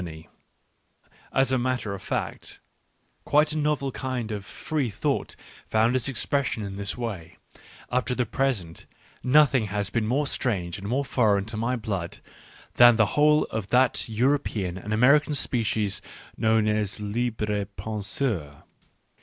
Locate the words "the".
8.15-8.25, 12.95-13.05